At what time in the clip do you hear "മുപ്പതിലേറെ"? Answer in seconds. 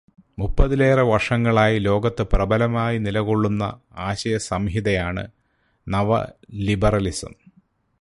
0.39-1.01